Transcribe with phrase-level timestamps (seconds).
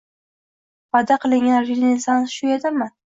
[0.97, 2.89] va'da qilingan renessans shu edimi?